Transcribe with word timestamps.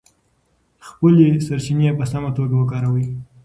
خپلې 0.87 1.27
سرچینې 1.45 1.89
په 1.97 2.03
سمه 2.11 2.29
توګه 2.37 2.55
وکاروئ. 2.57 3.07